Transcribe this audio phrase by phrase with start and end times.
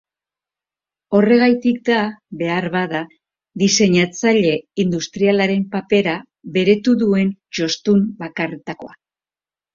[1.17, 1.97] Horregatik da,
[2.39, 3.01] beharbada,
[3.63, 6.17] diseinatzaile industrialaren papera
[6.57, 7.31] beretu duen
[7.61, 8.99] jostun bakarretakoa.